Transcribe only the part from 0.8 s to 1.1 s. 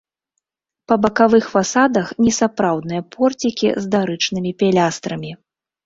Па